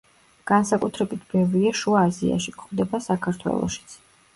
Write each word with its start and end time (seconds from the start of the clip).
განსაკუთრებით 0.51 1.29
ბევრია 1.35 1.75
შუა 1.83 2.03
აზიაში, 2.09 2.59
გვხვდება 2.59 3.07
საქართველოშიც. 3.13 4.01